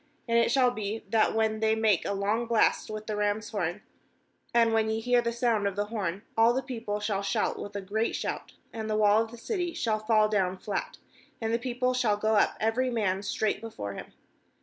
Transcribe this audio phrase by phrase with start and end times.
[0.27, 3.83] 5And it shall be, that when they make a long blast with the ram's horn,
[4.51, 7.75] and when ye hear the sound of the horn, all the people shall shout with
[7.75, 10.97] a great shout; and the wall of the city shall fall down flat,
[11.39, 14.11] and the people shall go up every man straight before him.